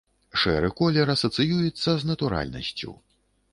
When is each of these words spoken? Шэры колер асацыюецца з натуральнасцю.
Шэры 0.43 0.71
колер 0.79 1.11
асацыюецца 1.15 1.89
з 2.01 2.11
натуральнасцю. 2.13 2.99